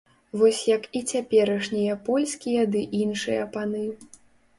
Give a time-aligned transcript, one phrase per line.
[0.39, 3.83] Вось як і цяперашнія польскія ды іншыя паны.